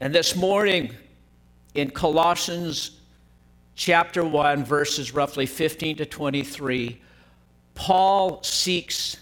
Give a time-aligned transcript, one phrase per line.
[0.00, 0.92] And this morning
[1.74, 3.00] in Colossians
[3.76, 7.00] chapter 1, verses roughly 15 to 23,
[7.74, 9.16] Paul seeks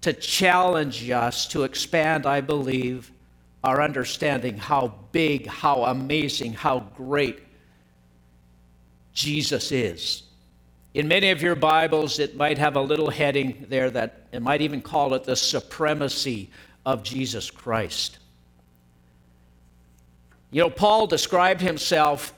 [0.00, 3.12] to challenge us to expand, I believe,
[3.62, 7.40] our understanding how big, how amazing, how great
[9.12, 10.24] Jesus is.
[10.92, 14.60] In many of your Bibles, it might have a little heading there that it might
[14.60, 16.50] even call it the supremacy
[16.84, 18.18] of Jesus Christ.
[20.54, 22.32] You know, Paul described himself,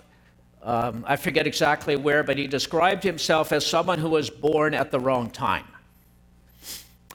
[0.62, 4.90] um, I forget exactly where, but he described himself as someone who was born at
[4.90, 5.66] the wrong time.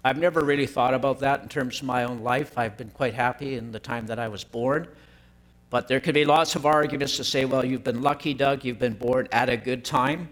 [0.05, 2.55] I've never really thought about that in terms of my own life.
[2.55, 4.87] I've been quite happy in the time that I was born.
[5.71, 8.77] But there could be lots of arguments to say, well, you've been lucky, Doug, you've
[8.77, 10.29] been born at a good time.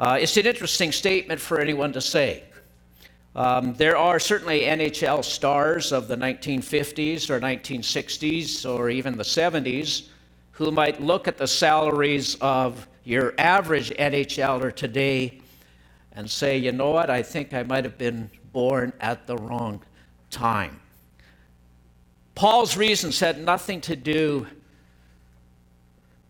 [0.00, 2.42] Uh, it's an interesting statement for anyone to say.
[3.36, 10.06] Um, there are certainly NHL stars of the 1950s or 1960s or even the 70s
[10.52, 15.40] who might look at the salaries of your average NHLer today
[16.12, 19.82] and say, you know what, I think I might have been born at the wrong
[20.30, 20.80] time.
[22.36, 24.46] Paul's reasons had nothing to do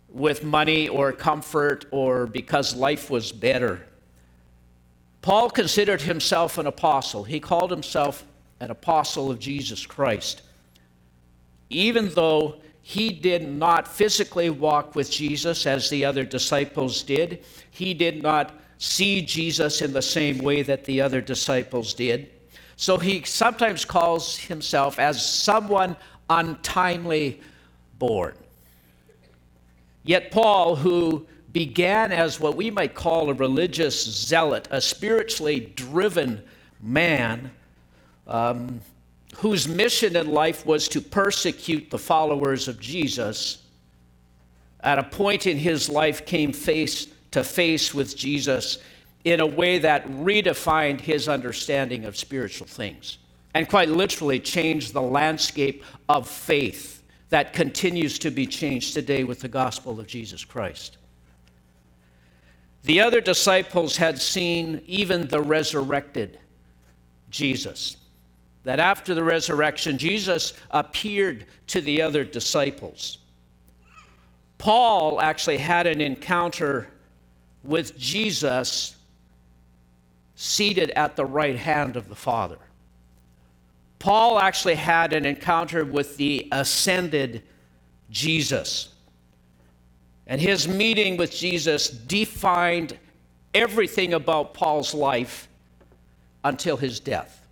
[0.08, 3.86] with money or comfort or because life was better.
[5.24, 7.24] Paul considered himself an apostle.
[7.24, 8.26] He called himself
[8.60, 10.42] an apostle of Jesus Christ.
[11.70, 17.94] Even though he did not physically walk with Jesus as the other disciples did, he
[17.94, 22.28] did not see Jesus in the same way that the other disciples did.
[22.76, 25.96] So he sometimes calls himself as someone
[26.28, 27.40] untimely
[27.98, 28.34] born.
[30.02, 36.42] Yet, Paul, who began as what we might call a religious zealot, a spiritually driven
[36.82, 37.50] man,
[38.26, 38.80] um,
[39.36, 43.62] whose mission in life was to persecute the followers of Jesus,
[44.80, 48.78] at a point in his life came face to face with Jesus
[49.24, 53.18] in a way that redefined his understanding of spiritual things
[53.54, 59.40] and quite literally changed the landscape of faith that continues to be changed today with
[59.40, 60.98] the gospel of Jesus Christ.
[62.84, 66.38] The other disciples had seen even the resurrected
[67.30, 67.96] Jesus.
[68.64, 73.18] That after the resurrection, Jesus appeared to the other disciples.
[74.58, 76.88] Paul actually had an encounter
[77.62, 78.96] with Jesus
[80.36, 82.58] seated at the right hand of the Father.
[83.98, 87.42] Paul actually had an encounter with the ascended
[88.10, 88.93] Jesus.
[90.26, 92.98] And his meeting with Jesus defined
[93.52, 95.48] everything about Paul's life
[96.42, 97.44] until his death.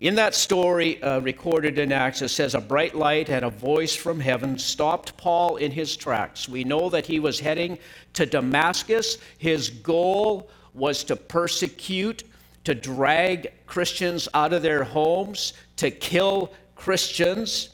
[0.00, 3.96] In that story uh, recorded in Acts, it says, A bright light and a voice
[3.96, 6.48] from heaven stopped Paul in his tracks.
[6.48, 7.78] We know that he was heading
[8.12, 9.18] to Damascus.
[9.38, 12.22] His goal was to persecute,
[12.62, 17.70] to drag Christians out of their homes, to kill Christians.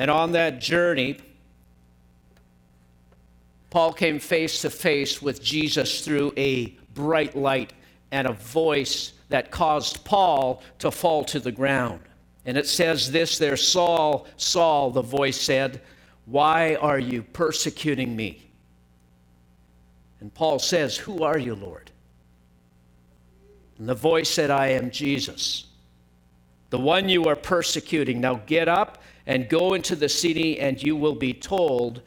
[0.00, 1.18] And on that journey,
[3.68, 7.74] Paul came face to face with Jesus through a bright light
[8.10, 12.00] and a voice that caused Paul to fall to the ground.
[12.46, 15.82] And it says this there Saul, Saul, the voice said,
[16.24, 18.50] Why are you persecuting me?
[20.20, 21.90] And Paul says, Who are you, Lord?
[23.78, 25.66] And the voice said, I am Jesus,
[26.70, 28.20] the one you are persecuting.
[28.20, 32.00] Now get up and go into the city, and you will be told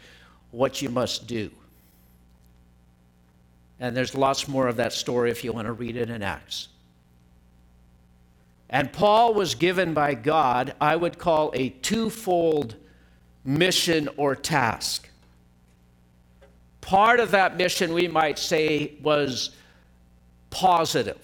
[0.51, 1.51] what you must do.
[3.79, 6.69] And there's lots more of that story if you want to read it in Acts.
[8.69, 12.75] And Paul was given by God, I would call a twofold
[13.45, 15.09] mission or task.
[16.81, 19.51] Part of that mission, we might say, was
[20.49, 21.19] positive.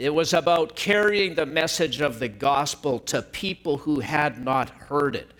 [0.00, 5.14] It was about carrying the message of the gospel to people who had not heard
[5.14, 5.30] it,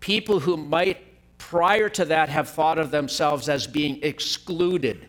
[0.00, 0.98] people who might,
[1.38, 5.08] prior to that, have thought of themselves as being excluded.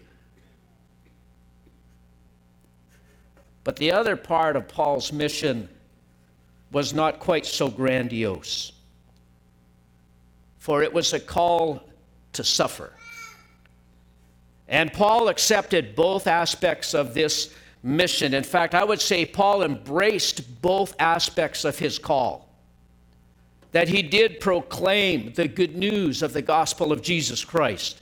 [3.66, 5.68] But the other part of Paul's mission
[6.72, 8.72] was not quite so grandiose,
[10.60, 11.84] for it was a call
[12.32, 12.94] to suffer.
[14.70, 18.34] And Paul accepted both aspects of this mission.
[18.34, 22.50] In fact, I would say Paul embraced both aspects of his call.
[23.74, 28.02] That he did proclaim the good news of the gospel of Jesus Christ,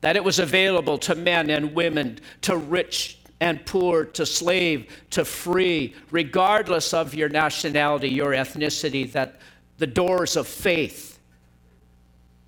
[0.00, 5.24] that it was available to men and women, to rich and poor to slave to
[5.24, 9.40] free, regardless of your nationality, your ethnicity, that
[9.78, 11.18] the doors of faith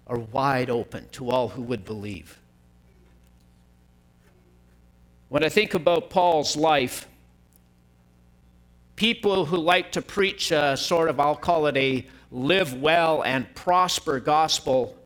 [0.07, 2.39] are wide open to all who would believe.
[5.29, 7.09] When I think about Paul's life,
[8.95, 13.53] people who like to preach a sort of, I'll call it a live well and
[13.55, 14.97] prosper gospel,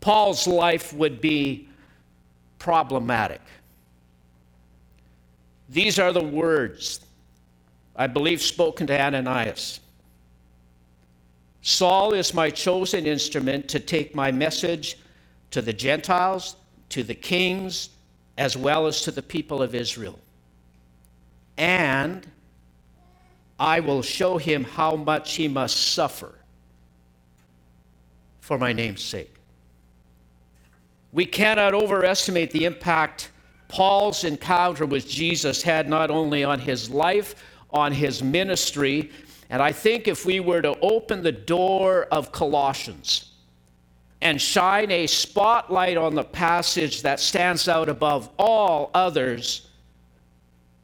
[0.00, 1.68] Paul's life would be
[2.58, 3.40] problematic.
[5.70, 7.00] These are the words,
[7.96, 9.80] I believe, spoken to Ananias.
[11.62, 14.98] Saul is my chosen instrument to take my message
[15.50, 16.56] to the Gentiles,
[16.90, 17.88] to the kings,
[18.36, 20.18] as well as to the people of Israel.
[21.56, 22.26] And
[23.58, 26.34] I will show him how much he must suffer
[28.40, 29.34] for my name's sake.
[31.12, 33.30] We cannot overestimate the impact
[33.68, 37.36] Paul's encounter with Jesus had not only on his life,
[37.70, 39.10] on his ministry,
[39.48, 43.33] and I think if we were to open the door of Colossians
[44.24, 49.68] and shine a spotlight on the passage that stands out above all others,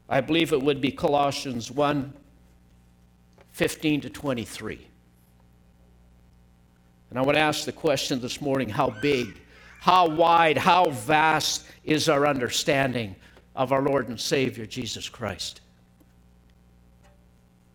[0.08, 2.12] I believe it would be Colossians 1
[3.52, 4.86] 15 to 23.
[7.10, 9.40] And I want to ask the question this morning how big
[9.80, 13.16] how wide, how vast is our understanding
[13.56, 15.62] of our Lord and Savior, Jesus Christ?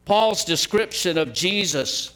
[0.05, 2.14] Paul's description of Jesus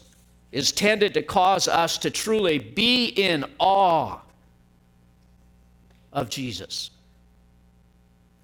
[0.52, 4.18] is tended to cause us to truly be in awe
[6.12, 6.90] of Jesus.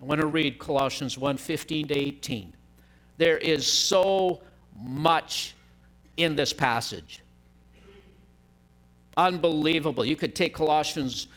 [0.00, 2.52] I want to read Colossians 1 15 to 18.
[3.16, 4.40] There is so
[4.78, 5.54] much
[6.16, 7.22] in this passage.
[9.16, 10.04] Unbelievable.
[10.04, 11.28] You could take Colossians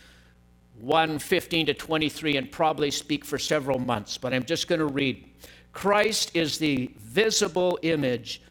[0.81, 4.86] 1 15 to 23 and probably speak for several months, but I'm just going to
[4.86, 5.25] read.
[5.71, 8.42] Christ is the visible image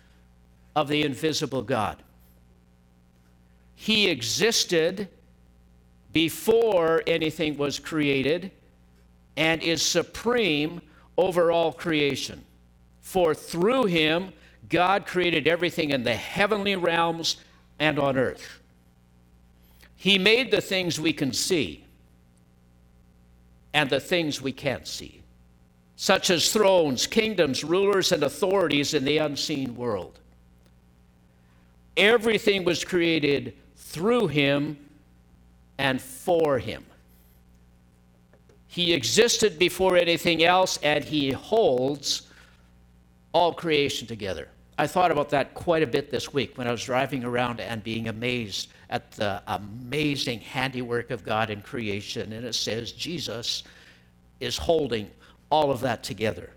[0.75, 2.03] of the invisible God.
[3.81, 5.07] He existed
[6.13, 8.51] before anything was created
[9.37, 10.83] and is supreme
[11.17, 12.45] over all creation.
[13.01, 14.33] For through him,
[14.69, 17.37] God created everything in the heavenly realms
[17.79, 18.59] and on earth.
[19.95, 21.85] He made the things we can see
[23.73, 25.23] and the things we can't see,
[25.95, 30.19] such as thrones, kingdoms, rulers, and authorities in the unseen world.
[31.97, 33.55] Everything was created
[33.89, 34.77] through him
[35.79, 36.85] and for him.
[38.67, 42.29] He existed before anything else, and he holds
[43.33, 44.49] all creation together.
[44.77, 47.83] I thought about that quite a bit this week when I was driving around and
[47.83, 52.33] being amazed at the amazing handiwork of God in creation.
[52.33, 53.65] And it says Jesus
[54.39, 55.11] is holding
[55.51, 56.51] all of that together.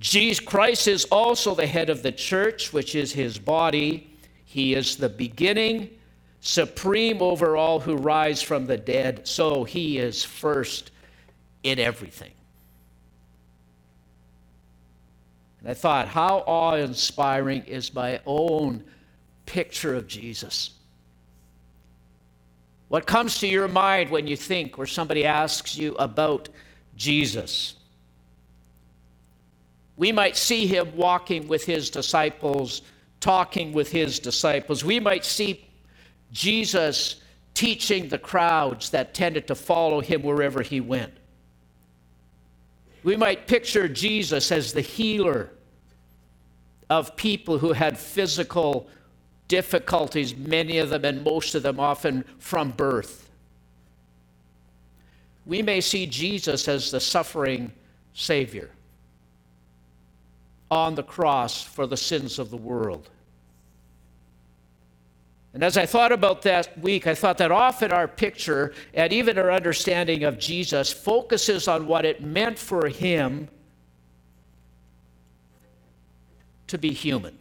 [0.00, 4.10] Jesus Christ is also the head of the church, which is his body.
[4.44, 5.90] He is the beginning,
[6.40, 9.26] supreme over all who rise from the dead.
[9.26, 10.90] So he is first
[11.62, 12.32] in everything.
[15.60, 18.84] And I thought, how awe inspiring is my own
[19.46, 20.70] picture of Jesus?
[22.88, 26.48] What comes to your mind when you think or somebody asks you about
[26.96, 27.74] Jesus?
[29.96, 32.82] We might see him walking with his disciples,
[33.18, 34.84] talking with his disciples.
[34.84, 35.65] We might see
[36.36, 37.16] Jesus
[37.54, 41.14] teaching the crowds that tended to follow him wherever he went.
[43.02, 45.50] We might picture Jesus as the healer
[46.90, 48.86] of people who had physical
[49.48, 53.30] difficulties, many of them and most of them often from birth.
[55.46, 57.72] We may see Jesus as the suffering
[58.12, 58.68] Savior
[60.70, 63.08] on the cross for the sins of the world.
[65.56, 69.38] And as I thought about that week, I thought that often our picture and even
[69.38, 73.48] our understanding of Jesus focuses on what it meant for him
[76.66, 77.38] to be human.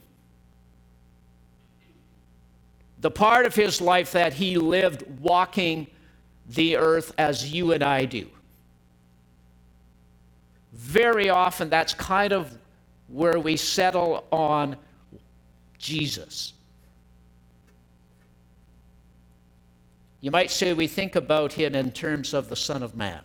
[3.02, 5.86] The part of his life that he lived walking
[6.48, 8.30] the earth as you and I do.
[10.72, 12.58] Very often, that's kind of
[13.10, 14.78] where we settle on
[15.78, 16.54] Jesus.
[20.26, 23.22] You might say we think about him in terms of the Son of Man.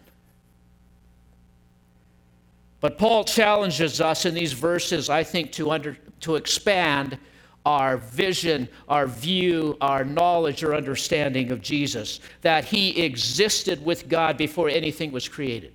[2.82, 7.16] But Paul challenges us in these verses, I think, to, under, to expand
[7.64, 14.36] our vision, our view, our knowledge or understanding of Jesus, that he existed with God
[14.36, 15.72] before anything was created.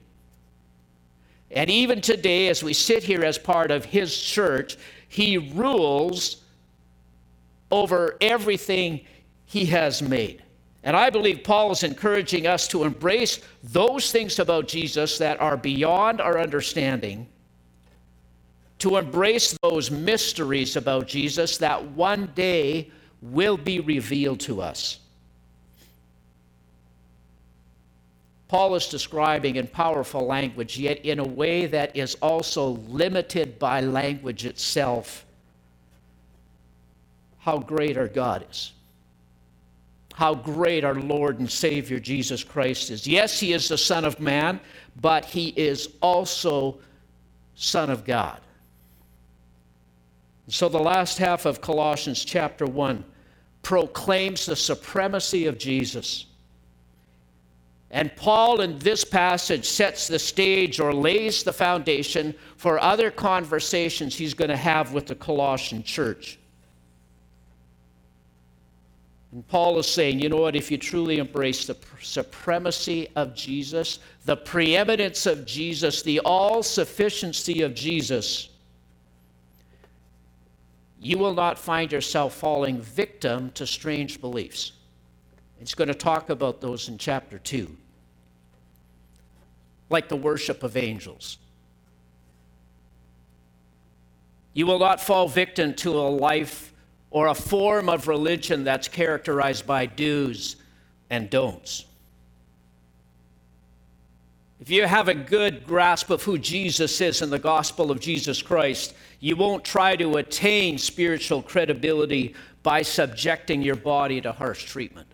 [1.49, 4.77] And even today, as we sit here as part of his church,
[5.07, 6.43] he rules
[7.71, 9.01] over everything
[9.47, 10.43] he has made.
[10.85, 15.57] And I believe Paul is encouraging us to embrace those things about Jesus that are
[15.57, 17.27] beyond our understanding,
[18.77, 22.91] to embrace those mysteries about Jesus that one day
[23.23, 24.99] will be revealed to us.
[28.47, 33.81] Paul is describing in powerful language, yet in a way that is also limited by
[33.81, 35.25] language itself,
[37.39, 38.74] how great our God is.
[40.15, 43.05] How great our Lord and Savior Jesus Christ is.
[43.05, 44.61] Yes, He is the Son of Man,
[45.01, 46.79] but He is also
[47.55, 48.39] Son of God.
[50.47, 53.03] So the last half of Colossians chapter 1
[53.61, 56.27] proclaims the supremacy of Jesus.
[57.91, 64.15] And Paul, in this passage, sets the stage or lays the foundation for other conversations
[64.15, 66.37] he's going to have with the Colossian church.
[69.35, 73.99] And Paul is saying, you know what, if you truly embrace the supremacy of Jesus,
[74.23, 78.47] the preeminence of Jesus, the all sufficiency of Jesus,
[81.01, 84.71] you will not find yourself falling victim to strange beliefs.
[85.59, 87.75] It's going to talk about those in chapter 2,
[89.89, 91.39] like the worship of angels.
[94.53, 96.71] You will not fall victim to a life
[97.15, 100.57] or a form of religion that's characterized by do's
[101.09, 101.85] and don'ts.
[104.59, 108.41] If you have a good grasp of who Jesus is in the gospel of Jesus
[108.41, 115.07] Christ, you won't try to attain spiritual credibility by subjecting your body to harsh treatment.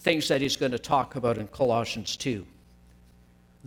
[0.00, 2.44] Things that he's going to talk about in Colossians 2.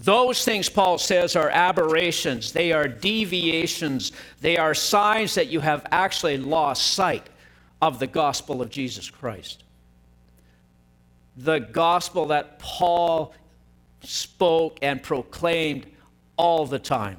[0.04, 2.52] Those things, Paul says, are aberrations.
[2.52, 4.12] They are deviations.
[4.40, 7.30] They are signs that you have actually lost sight
[7.84, 9.64] of the gospel of Jesus Christ.
[11.38, 13.36] The gospel that Paul
[14.02, 15.86] spoke and proclaimed
[16.36, 17.18] all the time.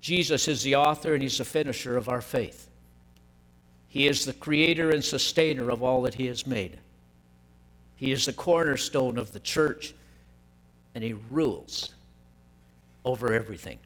[0.00, 2.68] Jesus is the author and he's the finisher of our faith.
[3.86, 6.78] He is the creator and sustainer of all that he has made.
[7.94, 9.94] He is the cornerstone of the church
[10.94, 11.94] and he rules
[13.04, 13.78] over everything.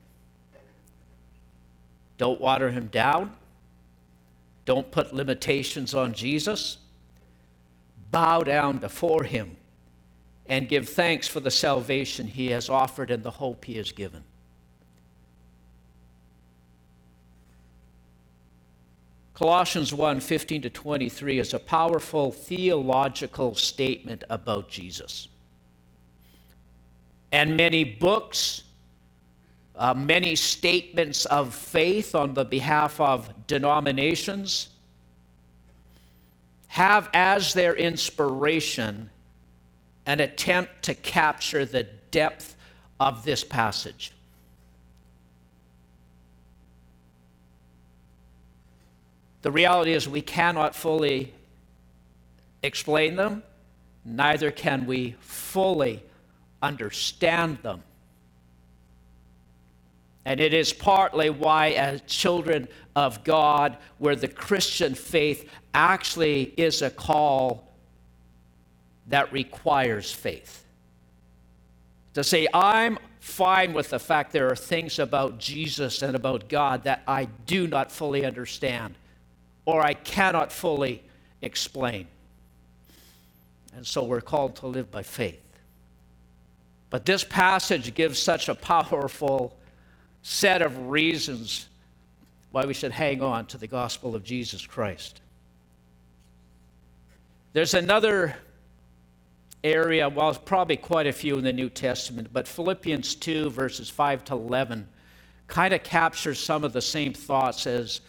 [2.16, 3.32] Don't water him down.
[4.64, 6.78] Don't put limitations on Jesus.
[8.10, 9.56] Bow down before him
[10.46, 14.22] and give thanks for the salvation he has offered and the hope he has given.
[19.34, 25.28] Colossians 1 15 to 23 is a powerful theological statement about Jesus.
[27.34, 28.62] And many books,
[29.74, 34.68] uh, many statements of faith on the behalf of denominations
[36.68, 39.10] have as their inspiration
[40.06, 42.54] an attempt to capture the depth
[43.00, 44.12] of this passage.
[49.42, 51.34] The reality is, we cannot fully
[52.62, 53.42] explain them,
[54.04, 56.00] neither can we fully
[56.62, 57.82] understand them.
[60.24, 66.80] And it is partly why, as children of God, where the Christian faith actually is
[66.80, 67.74] a call
[69.08, 70.64] that requires faith.
[72.14, 76.84] To say, I'm fine with the fact there are things about Jesus and about God
[76.84, 78.94] that I do not fully understand
[79.66, 81.02] or I cannot fully
[81.42, 82.06] explain.
[83.74, 85.43] And so we're called to live by faith.
[86.94, 89.56] But this passage gives such a powerful
[90.22, 91.66] set of reasons
[92.52, 95.20] why we should hang on to the gospel of Jesus Christ.
[97.52, 98.36] There's another
[99.64, 104.26] area, well, probably quite a few in the New Testament, but Philippians 2, verses 5
[104.26, 104.86] to 11,
[105.48, 108.02] kind of captures some of the same thoughts as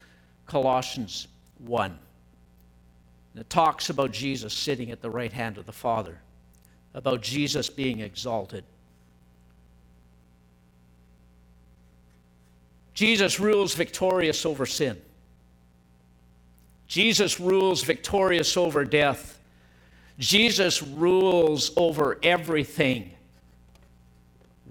[0.46, 1.28] Colossians
[1.58, 1.98] 1.
[3.36, 6.20] It talks about Jesus sitting at the right hand of the Father,
[6.94, 8.64] about Jesus being exalted.
[12.96, 15.00] Jesus rules victorious over sin.
[16.88, 19.38] Jesus rules victorious over death.
[20.18, 23.12] Jesus rules over everything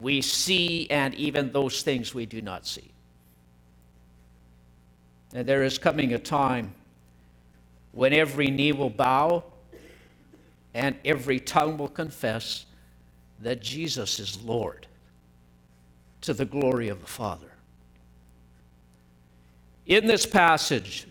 [0.00, 2.90] we see and even those things we do not see.
[5.34, 6.74] And there is coming a time
[7.92, 9.44] when every knee will bow
[10.72, 12.64] and every tongue will confess
[13.40, 14.86] that Jesus is Lord
[16.22, 17.53] to the glory of the Father.
[19.86, 21.06] In this passage,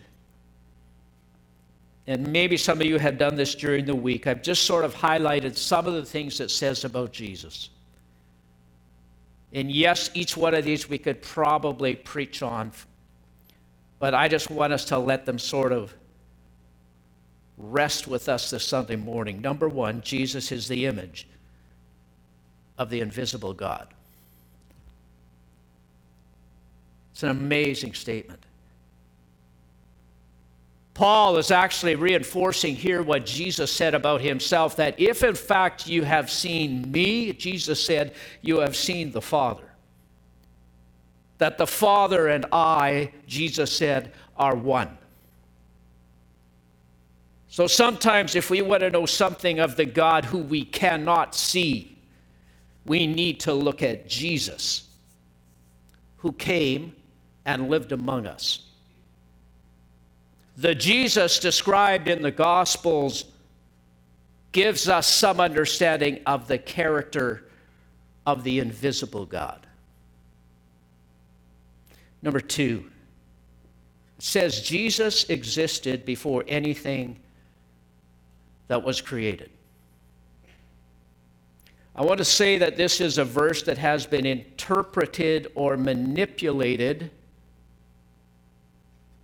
[2.06, 4.94] and maybe some of you have done this during the week, I've just sort of
[4.94, 7.70] highlighted some of the things that says about Jesus.
[9.52, 12.72] And yes, each one of these we could probably preach on,
[14.00, 15.94] but I just want us to let them sort of
[17.56, 19.40] rest with us this Sunday morning.
[19.40, 21.28] Number one, Jesus is the image
[22.76, 23.86] of the invisible God.
[27.12, 28.44] It's an amazing statement.
[30.94, 36.04] Paul is actually reinforcing here what Jesus said about himself that if in fact you
[36.04, 39.64] have seen me, Jesus said, you have seen the Father.
[41.38, 44.96] That the Father and I, Jesus said, are one.
[47.48, 51.96] So sometimes, if we want to know something of the God who we cannot see,
[52.84, 54.88] we need to look at Jesus,
[56.16, 56.96] who came
[57.44, 58.63] and lived among us.
[60.56, 63.24] The Jesus described in the Gospels
[64.52, 67.48] gives us some understanding of the character
[68.24, 69.66] of the invisible God.
[72.22, 72.90] Number two,
[74.18, 77.18] says Jesus existed before anything
[78.68, 79.50] that was created.
[81.96, 87.10] I want to say that this is a verse that has been interpreted or manipulated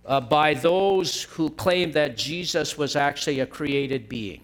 [0.05, 4.41] uh, by those who claim that Jesus was actually a created being.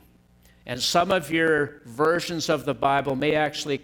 [0.66, 3.82] And some of your versions of the Bible may actually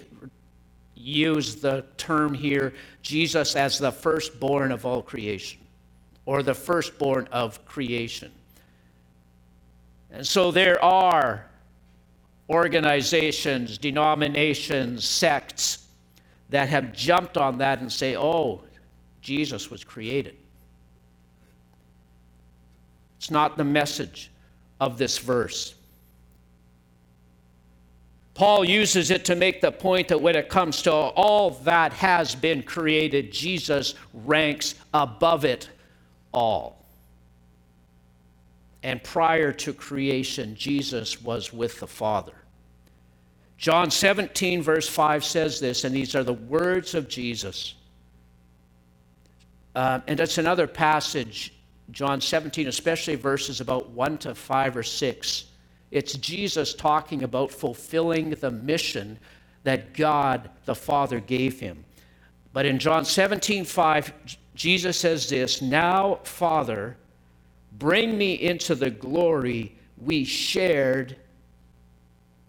[0.95, 5.59] use the term here Jesus as the firstborn of all creation,
[6.25, 8.31] or the firstborn of creation.
[10.11, 11.49] And so there are
[12.49, 15.87] organizations, denominations, sects
[16.49, 18.61] that have jumped on that and say, oh,
[19.21, 20.37] Jesus was created.
[23.23, 24.29] It's not the message
[24.81, 25.75] of this verse.
[28.33, 32.35] Paul uses it to make the point that when it comes to all that has
[32.35, 35.69] been created, Jesus ranks above it
[36.33, 36.85] all.
[38.83, 42.35] And prior to creation, Jesus was with the Father.
[43.57, 47.75] John 17, verse 5 says this, and these are the words of Jesus.
[49.73, 51.52] Uh, and that's another passage
[51.91, 55.45] John 17, especially verses about 1 to 5 or 6,
[55.91, 59.19] it's Jesus talking about fulfilling the mission
[59.63, 61.83] that God the Father gave him.
[62.51, 64.13] But in John 17, 5,
[64.55, 66.97] Jesus says this Now, Father,
[67.73, 71.15] bring me into the glory we shared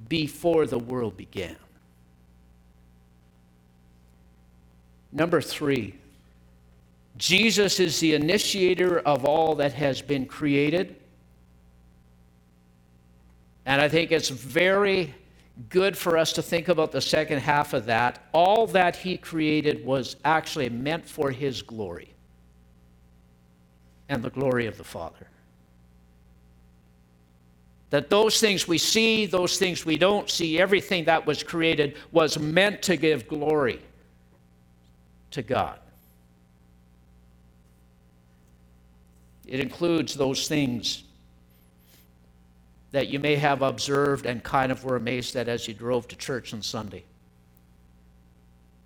[0.08, 1.56] before the world began.
[5.12, 5.94] Number three,
[7.16, 10.96] Jesus is the initiator of all that has been created.
[13.66, 15.14] And I think it's very
[15.68, 18.26] good for us to think about the second half of that.
[18.32, 22.12] All that he created was actually meant for his glory
[24.08, 25.28] and the glory of the Father.
[27.90, 32.38] That those things we see, those things we don't see, everything that was created was
[32.38, 33.80] meant to give glory
[35.30, 35.78] to God.
[39.46, 41.04] It includes those things
[42.92, 46.16] that you may have observed and kind of were amazed at as you drove to
[46.16, 47.04] church on Sunday.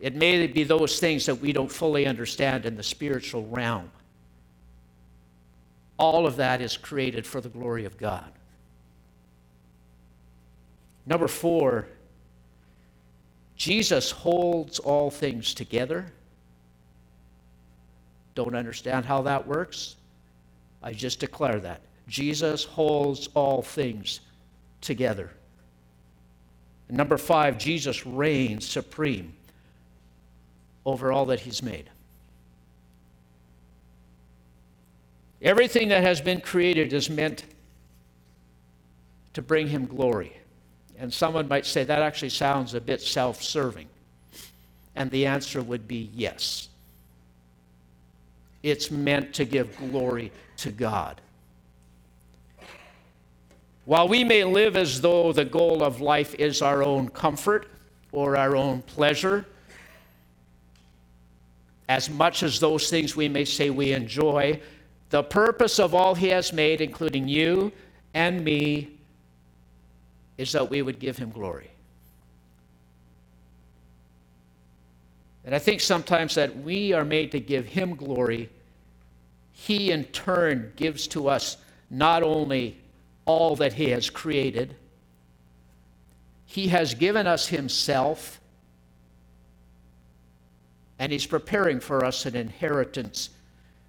[0.01, 3.90] It may be those things that we don't fully understand in the spiritual realm.
[5.99, 8.31] All of that is created for the glory of God.
[11.05, 11.88] Number four,
[13.57, 16.12] Jesus holds all things together.
[18.35, 19.97] Don't understand how that works?
[20.83, 21.81] I just declare that.
[22.09, 24.21] Jesus holds all things
[24.81, 25.31] together.
[26.88, 29.35] And number five, Jesus reigns supreme
[30.87, 31.91] over all that he's made.
[35.43, 37.45] Everything that has been created is meant
[39.35, 40.37] to bring him glory.
[40.99, 43.87] And someone might say that actually sounds a bit self serving.
[44.97, 46.69] And the answer would be yes.
[48.64, 51.21] It's meant to give glory to God.
[53.85, 57.68] While we may live as though the goal of life is our own comfort
[58.12, 59.47] or our own pleasure,
[61.88, 64.61] as much as those things we may say we enjoy,
[65.09, 67.73] the purpose of all He has made, including you
[68.12, 68.90] and me,
[70.37, 71.71] is that we would give Him glory.
[75.47, 78.51] And I think sometimes that we are made to give Him glory.
[79.61, 81.57] He, in turn, gives to us
[81.90, 82.79] not only
[83.25, 84.77] all that He has created,
[86.47, 88.40] He has given us Himself,
[91.01, 93.31] and He's preparing for us an inheritance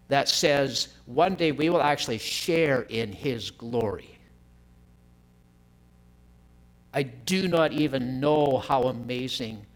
[0.07, 4.17] that says one day we will actually share in His glory.
[6.95, 9.67] I do not even know how amazing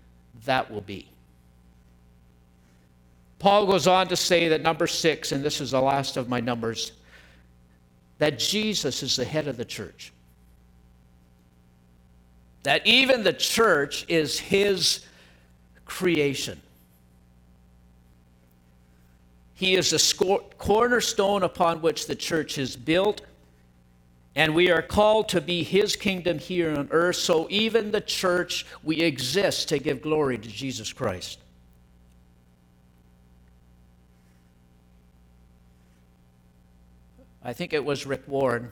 [0.45, 1.12] that will be.
[3.43, 6.39] Paul goes on to say that number six, and this is the last of my
[6.39, 6.93] numbers,
[8.17, 10.13] that Jesus is the head of the church.
[12.63, 15.05] That even the church is his
[15.83, 16.61] creation.
[19.55, 23.23] He is the cornerstone upon which the church is built,
[24.37, 27.17] and we are called to be his kingdom here on earth.
[27.17, 31.39] So, even the church, we exist to give glory to Jesus Christ.
[37.45, 38.71] I think it was Rick Warren,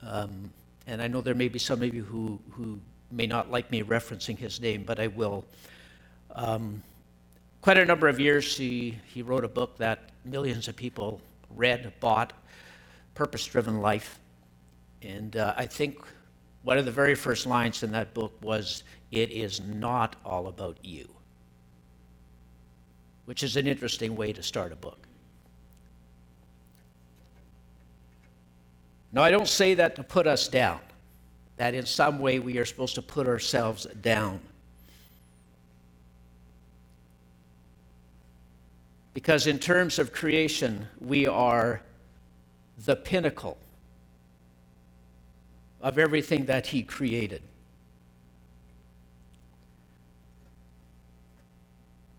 [0.00, 0.52] um,
[0.86, 2.78] and I know there may be some of you who, who
[3.10, 5.44] may not like me referencing his name, but I will.
[6.30, 6.84] Um,
[7.62, 11.20] quite a number of years, he, he wrote a book that millions of people
[11.56, 12.32] read, bought,
[13.14, 14.20] Purpose Driven Life.
[15.02, 15.98] And uh, I think
[16.62, 20.78] one of the very first lines in that book was, It is not all about
[20.82, 21.08] you,
[23.24, 25.05] which is an interesting way to start a book.
[29.16, 30.78] Now, I don't say that to put us down,
[31.56, 34.40] that in some way we are supposed to put ourselves down.
[39.14, 41.80] Because in terms of creation, we are
[42.84, 43.56] the pinnacle
[45.80, 47.40] of everything that He created.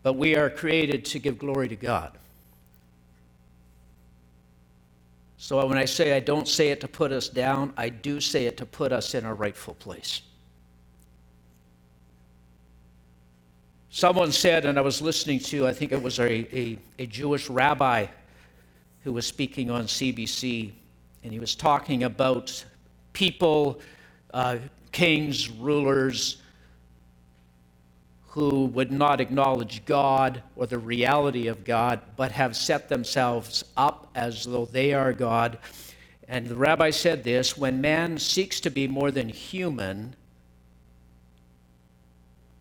[0.01, 2.17] But we are created to give glory to God.
[5.37, 8.47] So when I say I don't say it to put us down, I do say
[8.47, 10.23] it to put us in our rightful place.
[13.89, 17.49] Someone said, and I was listening to, I think it was a, a, a Jewish
[17.49, 18.07] rabbi
[19.03, 20.71] who was speaking on CBC,
[21.23, 22.63] and he was talking about
[23.13, 23.79] people,
[24.33, 24.57] uh,
[24.91, 26.41] kings, rulers,
[28.37, 34.11] who would not acknowledge God or the reality of God, but have set themselves up
[34.13, 35.57] as though they are God.
[36.27, 40.15] And the rabbi said this when man seeks to be more than human,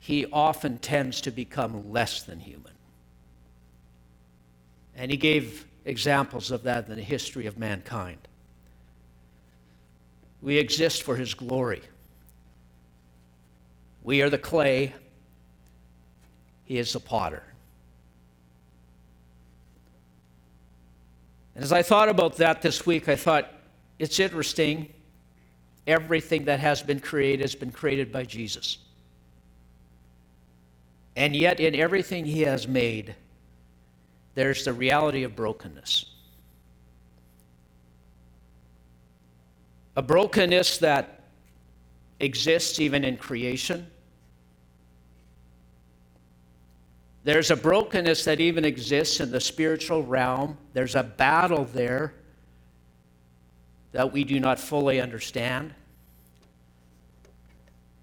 [0.01, 2.73] he often tends to become less than human.
[4.97, 8.27] And he gave examples of that in the history of mankind.
[10.41, 11.83] We exist for his glory.
[14.03, 14.95] We are the clay,
[16.67, 17.43] he is the potter.
[21.55, 23.51] And as I thought about that this week, I thought
[23.99, 24.93] it's interesting.
[25.87, 28.79] Everything that has been created has been created by Jesus.
[31.15, 33.15] And yet, in everything he has made,
[34.35, 36.05] there's the reality of brokenness.
[39.97, 41.23] A brokenness that
[42.21, 43.87] exists even in creation
[47.27, 50.57] There's a brokenness that even exists in the spiritual realm.
[50.75, 52.15] There's a battle there
[53.91, 55.75] that we do not fully understand.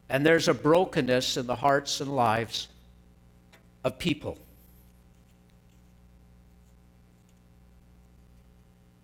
[0.10, 2.68] And there's a brokenness in the hearts and lives
[3.86, 4.38] of people.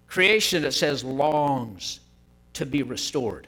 [0.08, 2.01] Creation, it says, longs
[2.55, 3.47] to be restored.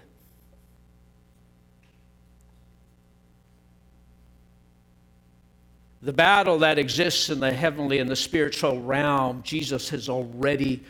[6.04, 10.84] The battle that exists in the heavenly and the spiritual realm, Jesus has already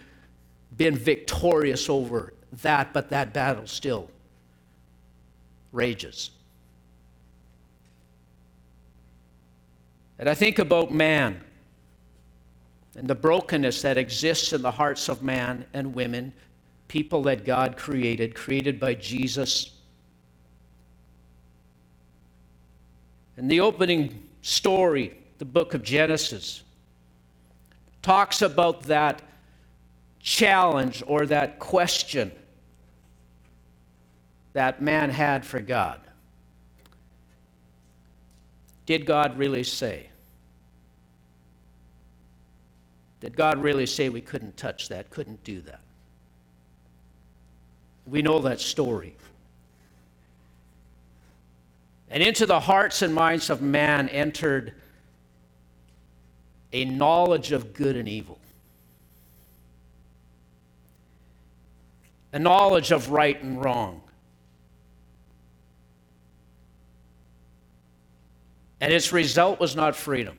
[0.77, 4.09] been victorious over that, but that battle still
[5.73, 6.31] rages.
[10.17, 11.41] And I think about man
[12.95, 16.31] and the brokenness that exists in the hearts of man and women,
[16.87, 19.71] people that God created, created by Jesus.
[23.37, 26.63] In the opening story, the book of Genesis,
[28.01, 29.21] talks about that
[30.19, 32.31] challenge or that question
[34.53, 35.99] that man had for God.
[38.85, 40.09] Did God really say?
[43.21, 45.81] Did God really say we couldn't touch that, couldn't do that?
[48.07, 49.15] We know that story.
[52.11, 54.73] And into the hearts and minds of man entered
[56.73, 58.37] a knowledge of good and evil,
[62.33, 64.01] a knowledge of right and wrong.
[68.81, 70.37] And its result was not freedom.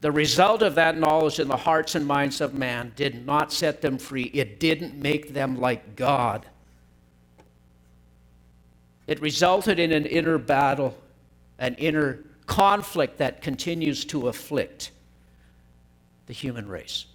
[0.00, 3.80] The result of that knowledge in the hearts and minds of man did not set
[3.80, 4.24] them free.
[4.34, 6.46] It didn't make them like God.
[9.08, 10.96] It resulted in an inner battle,
[11.58, 14.90] an inner conflict that continues to afflict
[16.26, 17.06] the human race.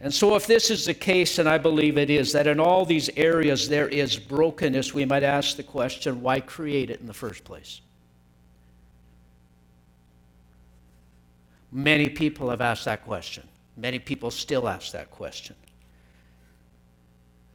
[0.00, 2.84] And so, if this is the case, and I believe it is, that in all
[2.84, 7.14] these areas there is brokenness, we might ask the question why create it in the
[7.14, 7.80] first place?
[11.70, 13.46] Many people have asked that question.
[13.76, 15.54] Many people still ask that question.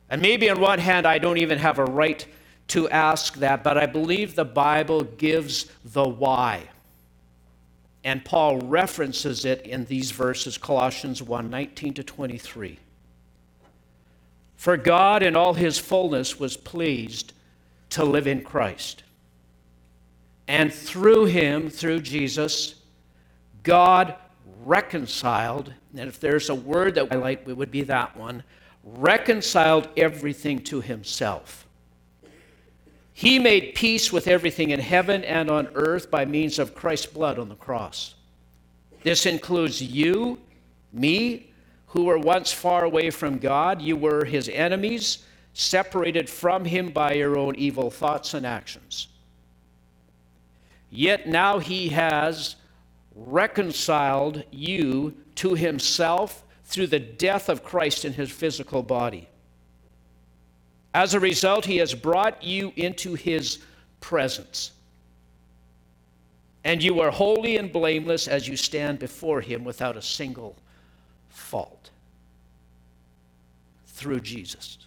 [0.10, 2.26] And maybe on one hand, I don't even have a right
[2.70, 6.70] to ask that, but I believe the Bible gives the why.
[8.04, 12.80] And Paul references it in these verses, Colossians 1 19 to 23.
[14.56, 17.34] For God in all his fullness was pleased
[17.92, 19.04] to live in Christ.
[20.48, 22.76] And through him, through Jesus,
[23.64, 24.16] God
[24.66, 28.44] reconciled, and if there's a word that I like, it would be that one
[28.96, 31.68] reconciled everything to himself.
[33.14, 37.40] He made peace with everything in heaven and on earth by means of Christ's blood
[37.40, 38.14] on the cross.
[39.04, 40.40] This includes you,
[40.94, 41.52] me,
[41.88, 43.82] who were once far away from God.
[43.82, 45.20] You were his enemies,
[45.54, 49.08] separated from him by your own evil thoughts and actions.
[50.90, 52.56] Yet now he has
[53.16, 59.28] reconciled you to himself through the death of Christ in his physical body.
[60.94, 63.60] As a result, he has brought you into his
[64.02, 64.72] presence.
[66.64, 70.56] And you are holy and blameless as you stand before him without a single
[71.30, 71.90] fault
[73.86, 74.78] through Jesus.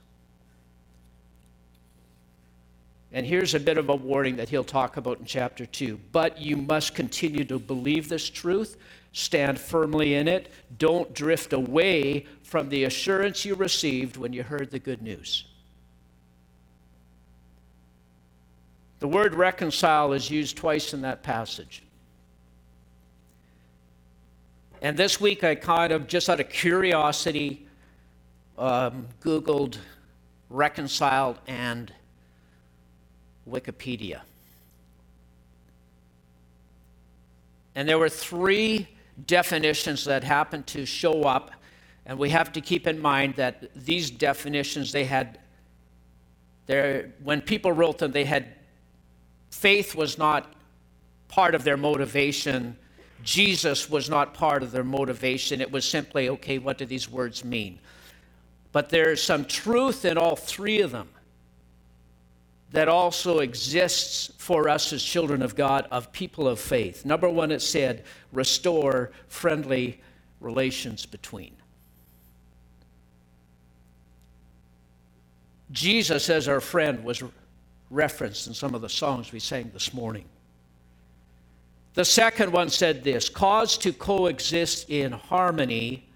[3.13, 5.99] And here's a bit of a warning that he'll talk about in chapter 2.
[6.13, 8.77] But you must continue to believe this truth,
[9.13, 14.71] stand firmly in it, don't drift away from the assurance you received when you heard
[14.71, 15.45] the good news.
[19.01, 21.83] The word reconcile is used twice in that passage.
[24.83, 27.67] And this week I kind of, just out of curiosity,
[28.59, 29.79] um, Googled
[30.49, 31.93] reconciled and
[33.49, 34.21] Wikipedia.
[37.75, 38.89] And there were three
[39.27, 41.51] definitions that happen to show up,
[42.07, 45.39] and we have to keep in mind that these definitions they had
[47.25, 48.47] when people wrote them they had
[49.51, 50.53] faith was not
[51.27, 52.77] part of their motivation.
[53.25, 55.61] Jesus was not part of their motivation.
[55.61, 57.81] It was simply, okay, what do these words mean?
[58.73, 61.09] But there's some truth in all three of them
[62.73, 67.05] that also exists for us as children of God, of people of faith.
[67.05, 70.01] Number one, it said, restore friendly
[70.41, 71.53] relations between.
[75.73, 77.23] Jesus, as our friend, was
[77.91, 80.25] referenced in some of the songs we sang this morning.
[81.95, 86.09] The second one said this cause to coexist in harmony,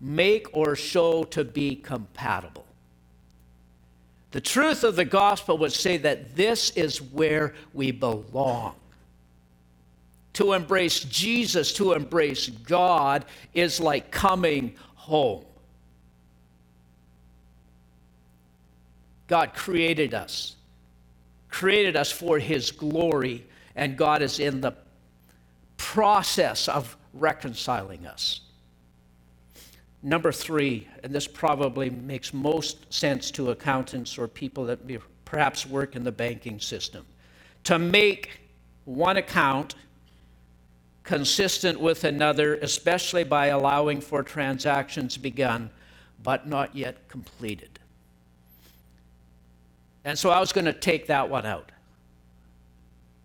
[0.00, 2.63] make or show to be compatible.
[4.34, 8.74] The truth of the gospel would say that this is where we belong.
[10.32, 15.44] To embrace Jesus, to embrace God, is like coming home.
[19.28, 20.56] God created us,
[21.48, 24.74] created us for His glory, and God is in the
[25.76, 28.40] process of reconciling us.
[30.04, 34.80] Number three, and this probably makes most sense to accountants or people that
[35.24, 37.06] perhaps work in the banking system,
[37.64, 38.40] to make
[38.84, 39.76] one account
[41.04, 45.70] consistent with another, especially by allowing for transactions begun
[46.22, 47.78] but not yet completed.
[50.04, 51.72] And so I was going to take that one out.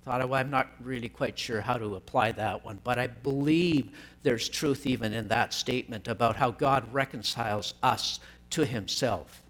[0.10, 3.91] Thought, well, I'm not really quite sure how to apply that one, but I believe
[4.24, 8.19] there's truth even in that statement about how God reconciles us
[8.50, 9.43] to himself.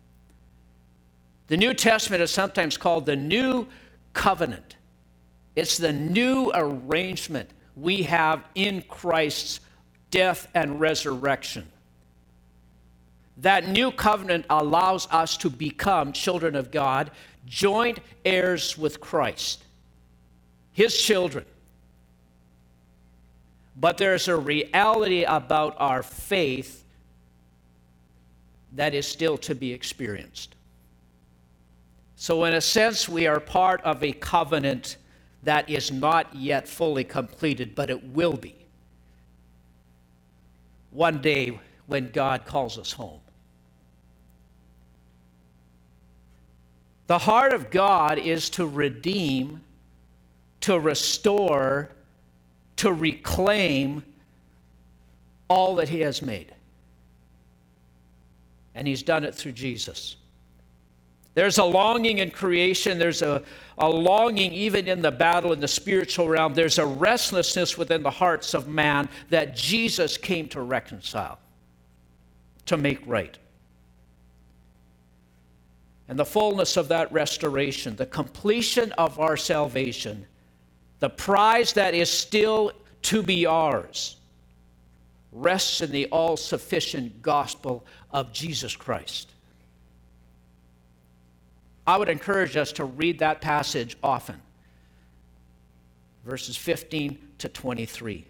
[1.47, 3.67] The New Testament is sometimes called the New
[4.11, 4.75] Covenant.
[5.55, 9.61] It's the new arrangement we have in Christ's
[10.11, 11.71] death and resurrection.
[13.37, 17.11] That new covenant allows us to become children of God,
[17.45, 19.63] joint heirs with Christ.
[20.79, 21.43] His children.
[23.75, 26.85] But there's a reality about our faith
[28.71, 30.55] that is still to be experienced.
[32.15, 34.95] So, in a sense, we are part of a covenant
[35.43, 38.55] that is not yet fully completed, but it will be
[40.91, 43.19] one day when God calls us home.
[47.07, 49.59] The heart of God is to redeem,
[50.69, 51.89] to restore,
[52.75, 54.03] to reclaim
[55.47, 56.53] all that He has made.
[58.75, 60.17] And He's done it through Jesus.
[61.33, 62.99] There's a longing in creation.
[62.99, 63.41] There's a,
[63.79, 66.53] a longing even in the battle in the spiritual realm.
[66.53, 71.39] There's a restlessness within the hearts of man that Jesus came to reconcile,
[72.67, 73.35] to make right
[76.09, 80.25] and the fullness of that restoration, the completion of our salvation,
[80.99, 82.71] the prize that is still
[83.03, 84.17] to be ours,
[85.31, 89.31] rests in the all sufficient gospel of Jesus Christ.
[91.87, 94.39] I would encourage us to read that passage often,
[96.25, 98.25] verses 15 to 23.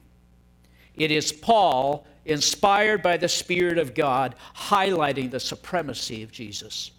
[0.96, 6.92] It is Paul, inspired by the Spirit of God, highlighting the supremacy of Jesus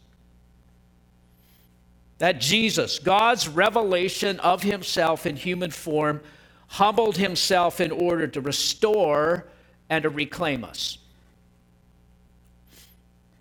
[2.21, 6.21] that Jesus, God's revelation of himself in human form,
[6.69, 9.47] humbled himself in order to restore
[9.89, 10.99] and to reclaim us.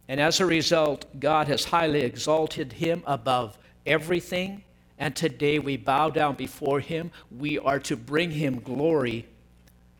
[0.07, 4.63] And as a result, God has highly exalted him above everything.
[4.97, 7.11] And today we bow down before him.
[7.37, 9.27] We are to bring him glory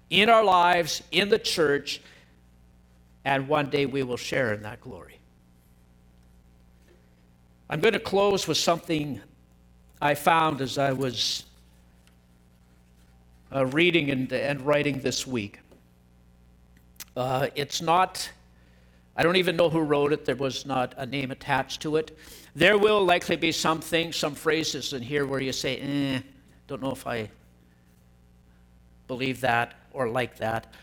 [0.09, 2.01] in our lives, in the church,
[3.25, 5.18] and one day we will share in that glory.
[7.71, 9.21] I'm going to close with something
[10.01, 11.43] I found as I was
[13.53, 15.60] uh, reading and, and, writing this week.
[17.15, 18.27] Uh, it's not,
[19.15, 22.17] I don't even know who wrote it, there was not a name attached to it.
[22.55, 26.21] There will likely be some things, some phrases in here where you say, eh,
[26.65, 27.29] don't know if I
[29.08, 30.73] believe that or like that.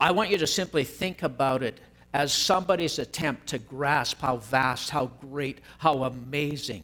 [0.00, 1.78] I want you to simply think about it
[2.14, 6.82] as somebody's attempt to grasp how vast, how great, how amazing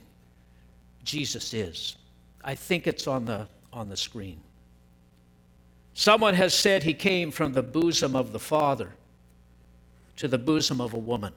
[1.05, 1.97] Jesus is.
[2.43, 4.41] I think it's on the, on the screen.
[5.93, 8.93] Someone has said he came from the bosom of the Father
[10.17, 11.33] to the bosom of a woman.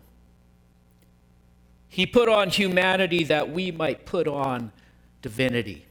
[1.89, 4.71] He put on humanity that we might put on
[5.21, 5.85] divinity.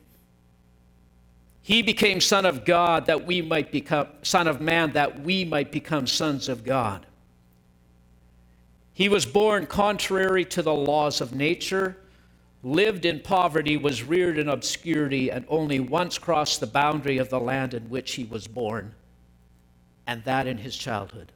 [1.62, 5.70] He became Son of God that we might become, Son of Man that we might
[5.70, 7.04] become sons of God.
[8.92, 11.96] He was born contrary to the laws of nature,
[12.62, 17.40] lived in poverty, was reared in obscurity, and only once crossed the boundary of the
[17.40, 18.94] land in which he was born,
[20.06, 21.32] and that in his childhood.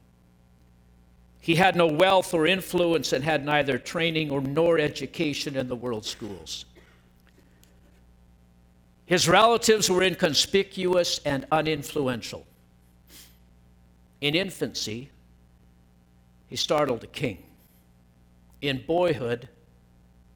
[1.41, 5.75] He had no wealth or influence and had neither training or nor education in the
[5.75, 6.65] world schools.
[9.05, 12.43] His relatives were inconspicuous and uninfluential.
[14.21, 15.11] In infancy,
[16.47, 17.44] he startled a king
[18.67, 19.49] in boyhood,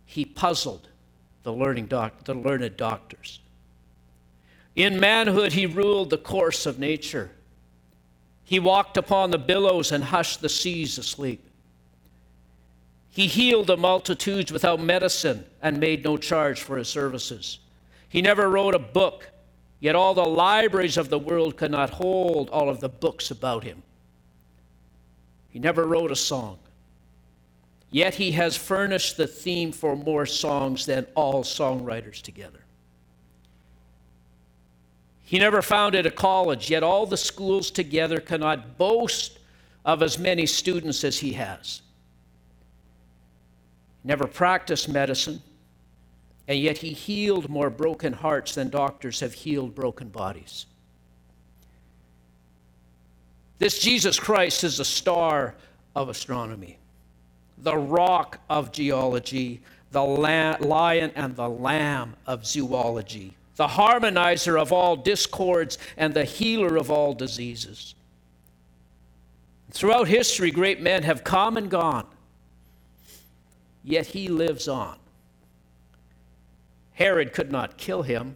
[0.06, 0.90] he puzzled
[1.44, 3.40] the, learning doc- the learned doctors.
[4.76, 7.32] In manhood, he ruled the course of nature.
[8.44, 11.46] He walked upon the billows and hushed the seas asleep.
[13.10, 17.60] He healed the multitudes without medicine and made no charge for his services.
[18.08, 19.30] He never wrote a book,
[19.80, 23.64] yet all the libraries of the world could not hold all of the books about
[23.64, 23.84] him.
[25.50, 26.60] He never wrote a song.
[27.92, 32.60] Yet he has furnished the theme for more songs than all songwriters together.
[35.24, 39.40] He never founded a college, yet all the schools together cannot boast
[39.86, 41.82] of as many students as he has.
[44.04, 45.42] Never practiced medicine,
[46.48, 50.66] and yet he healed more broken hearts than doctors have healed broken bodies.
[53.60, 55.56] This Jesus Christ is the star
[55.96, 56.79] of astronomy
[57.62, 64.96] the rock of geology, the lion and the lamb of zoology, the harmonizer of all
[64.96, 67.96] discords and the healer of all diseases.
[69.72, 72.08] Throughout history, great men have come and gone,
[73.84, 74.98] yet he lives on.
[76.94, 78.36] Herod could not kill him,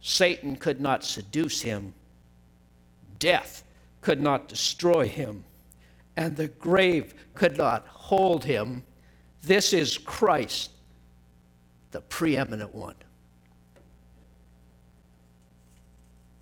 [0.00, 1.94] Satan could not seduce him,
[3.18, 3.62] death
[4.00, 5.44] could not destroy him
[6.16, 8.82] and the grave could not hold him.
[9.42, 10.70] This is Christ,
[11.90, 12.94] the preeminent one.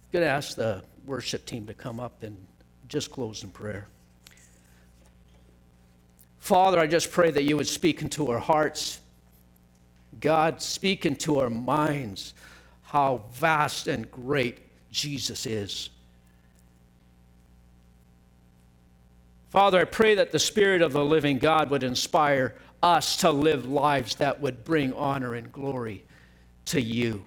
[0.04, 2.36] I'm going to ask the worship team to come up and
[2.88, 3.86] just close in prayer.
[6.40, 8.98] Father, I just pray that you would speak into our hearts.
[10.20, 12.34] God, speak into our minds
[12.82, 14.58] how vast and great
[14.90, 15.90] Jesus is.
[19.50, 23.66] Father, I pray that the Spirit of the living God would inspire us to live
[23.66, 26.04] lives that would bring honor and glory
[26.66, 27.24] to you.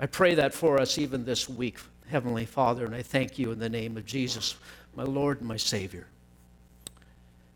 [0.00, 3.58] I pray that for us even this week, Heavenly Father, and I thank you in
[3.58, 4.54] the name of Jesus,
[4.94, 6.06] my Lord and my Savior.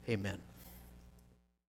[0.09, 0.39] Amen.